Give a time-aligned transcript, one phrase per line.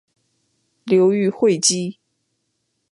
[0.85, 1.99] 流寓会稽。